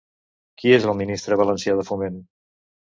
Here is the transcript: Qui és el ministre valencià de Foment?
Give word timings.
Qui 0.61 0.73
és 0.79 0.89
el 0.93 0.97
ministre 1.03 1.39
valencià 1.43 1.79
de 1.83 1.89
Foment? 1.93 2.21